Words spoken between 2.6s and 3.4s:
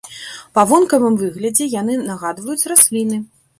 расліны.